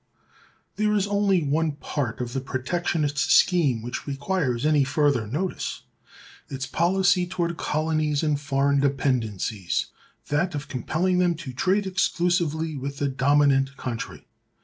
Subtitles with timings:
[0.77, 5.83] There is only one part of the protectionist scheme which requires any further notice:
[6.49, 9.91] its policy toward colonies and foreign dependencies;
[10.29, 14.25] that of compelling them to trade exclusively with the dominant country.